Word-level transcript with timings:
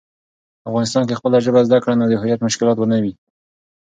افغانسان 0.69 1.03
کی 1.07 1.13
خپله 1.19 1.37
ژبه 1.45 1.61
زده 1.67 1.77
کړه، 1.83 1.93
نو 1.99 2.05
د 2.07 2.13
هویت 2.21 2.39
مشکلات 2.47 2.77
به 2.79 2.85
نه 2.91 2.97
وي. 3.03 3.13